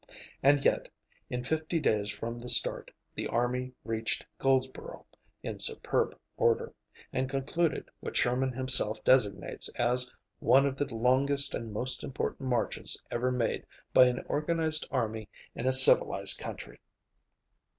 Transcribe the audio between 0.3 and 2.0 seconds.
And yet, in fifty